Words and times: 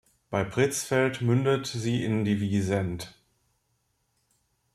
Bei 0.31 0.43
Pretzfeld 0.43 1.21
mündet 1.21 1.67
sie 1.67 2.03
in 2.03 2.25
die 2.25 2.39
Wiesent. 2.41 3.13